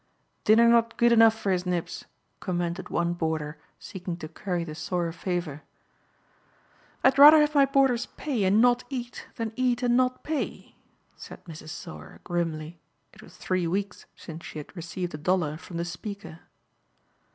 [0.45, 2.05] "Dinner not good enough for his nibs,"
[2.39, 5.61] commented one boarder seeking to curry the Sauer favor.
[7.03, 10.75] "I'd rather have my boarders pay and not eat than eat and not pay,"
[11.15, 11.69] said Mrs.
[11.69, 12.79] Sauer grimly.
[13.13, 16.39] It was three weeks since she had received a dollar from the speaker.